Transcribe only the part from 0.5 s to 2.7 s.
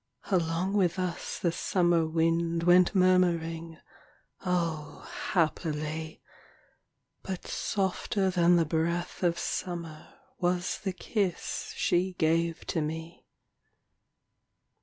with us the summer wind